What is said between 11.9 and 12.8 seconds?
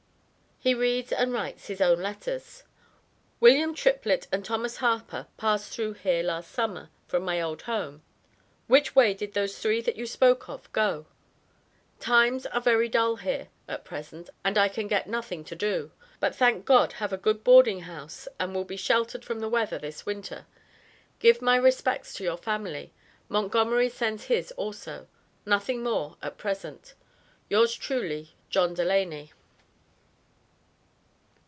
times are